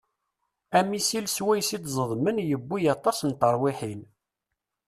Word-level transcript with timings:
Amisil 0.79 1.25
swayes 1.33 1.69
i 1.75 1.77
d-ẓedmen 1.83 2.37
yewwi 2.49 2.79
aṭas 2.95 3.19
n 3.23 3.31
terwiḥin. 3.39 4.01